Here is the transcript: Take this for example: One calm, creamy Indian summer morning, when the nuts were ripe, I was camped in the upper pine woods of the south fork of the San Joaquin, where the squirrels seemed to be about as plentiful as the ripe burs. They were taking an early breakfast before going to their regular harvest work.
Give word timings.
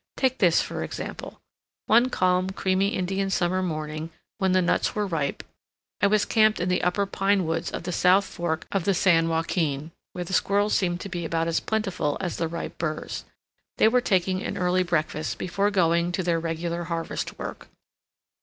Take 0.17 0.39
this 0.39 0.63
for 0.63 0.81
example: 0.83 1.41
One 1.85 2.09
calm, 2.09 2.49
creamy 2.49 2.87
Indian 2.95 3.29
summer 3.29 3.61
morning, 3.61 4.09
when 4.39 4.51
the 4.51 4.59
nuts 4.59 4.95
were 4.95 5.05
ripe, 5.05 5.43
I 6.01 6.07
was 6.07 6.25
camped 6.25 6.59
in 6.59 6.69
the 6.69 6.81
upper 6.81 7.05
pine 7.05 7.45
woods 7.45 7.69
of 7.69 7.83
the 7.83 7.91
south 7.91 8.25
fork 8.25 8.65
of 8.71 8.85
the 8.85 8.95
San 8.95 9.29
Joaquin, 9.29 9.91
where 10.13 10.23
the 10.25 10.33
squirrels 10.33 10.73
seemed 10.73 11.01
to 11.01 11.09
be 11.09 11.23
about 11.23 11.47
as 11.47 11.59
plentiful 11.59 12.17
as 12.19 12.37
the 12.37 12.47
ripe 12.47 12.79
burs. 12.79 13.25
They 13.77 13.87
were 13.89 14.01
taking 14.01 14.41
an 14.41 14.57
early 14.57 14.81
breakfast 14.81 15.37
before 15.37 15.69
going 15.69 16.11
to 16.13 16.23
their 16.23 16.39
regular 16.39 16.85
harvest 16.85 17.37
work. 17.37 17.67